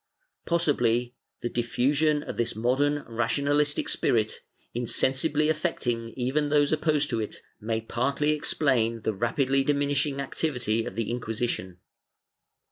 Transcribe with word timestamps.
Possibly 0.47 1.13
the 1.41 1.49
diffusion 1.49 2.23
of 2.23 2.35
this 2.35 2.55
modern 2.55 3.05
rationalistic 3.07 3.87
spirit, 3.87 4.41
insen 4.75 5.13
sibly 5.15 5.47
affecting 5.47 6.09
even 6.17 6.49
those 6.49 6.71
opposed 6.71 7.11
to 7.11 7.19
it, 7.21 7.43
may 7.59 7.81
partly 7.81 8.31
explain 8.31 9.01
the 9.03 9.13
rapidly 9.13 9.63
diminishing 9.63 10.19
activity 10.19 10.85
of 10.85 10.95
the 10.95 11.11
Inquisition. 11.11 11.81